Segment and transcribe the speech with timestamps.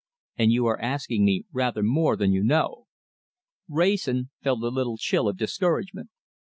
[0.35, 2.87] And you are asking me rather more than you know."
[3.69, 6.09] Wrayson felt a little chill of discouragement.